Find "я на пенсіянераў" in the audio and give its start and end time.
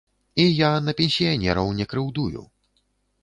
0.59-1.69